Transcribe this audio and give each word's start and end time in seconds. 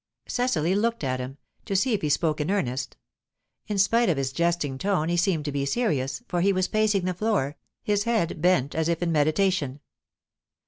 Cecily 0.27 0.73
looked 0.73 1.03
at 1.03 1.19
him, 1.19 1.37
to 1.65 1.75
see 1.75 1.93
if 1.93 2.01
he 2.01 2.09
spoke 2.09 2.41
in 2.41 2.49
earnest. 2.49 2.97
In 3.67 3.77
spite 3.77 4.09
of 4.09 4.17
his 4.17 4.31
jesting 4.33 4.79
tone, 4.79 5.09
he 5.09 5.15
seemed 5.15 5.45
to 5.45 5.51
be 5.51 5.63
serious, 5.63 6.23
for 6.27 6.41
he 6.41 6.51
was 6.51 6.67
pacing 6.67 7.05
the 7.05 7.13
floor, 7.13 7.55
his 7.83 8.05
head 8.05 8.41
bent 8.41 8.73
as 8.73 8.89
if 8.89 9.03
in 9.03 9.11
meditation. 9.11 9.79